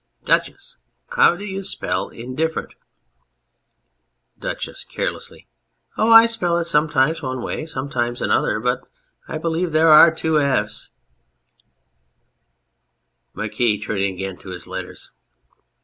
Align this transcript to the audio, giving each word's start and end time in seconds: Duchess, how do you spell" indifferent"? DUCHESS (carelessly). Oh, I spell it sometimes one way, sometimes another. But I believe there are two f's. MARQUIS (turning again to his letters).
Duchess, 0.23 0.77
how 1.09 1.35
do 1.35 1.45
you 1.45 1.61
spell" 1.61 2.09
indifferent"? 2.09 2.73
DUCHESS 4.39 4.83
(carelessly). 4.85 5.47
Oh, 5.95 6.09
I 6.09 6.25
spell 6.25 6.57
it 6.57 6.63
sometimes 6.63 7.21
one 7.21 7.43
way, 7.43 7.67
sometimes 7.67 8.19
another. 8.19 8.59
But 8.59 8.81
I 9.27 9.37
believe 9.37 9.73
there 9.73 9.89
are 9.89 10.11
two 10.11 10.39
f's. 10.39 10.89
MARQUIS 13.35 13.83
(turning 13.85 14.15
again 14.15 14.37
to 14.37 14.49
his 14.49 14.65
letters). 14.65 15.11